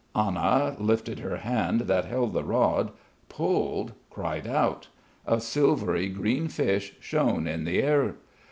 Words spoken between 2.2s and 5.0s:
the rod pulled, cried out.